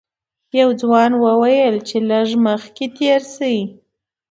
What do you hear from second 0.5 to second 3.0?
یوه ځوان وویل چې لږ مخکې